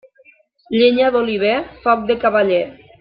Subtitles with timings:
[0.77, 2.63] Llenya d'oliver, foc de cavaller.